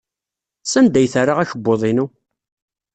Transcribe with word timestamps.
Sanda 0.63 0.97
ay 0.99 1.07
terra 1.13 1.33
akebbuḍ-inu? 1.43 2.05